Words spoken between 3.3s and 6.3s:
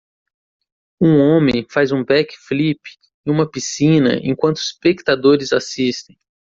uma piscina enquanto os espectadores assistem.